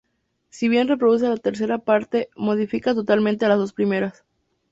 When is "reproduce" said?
0.87-1.29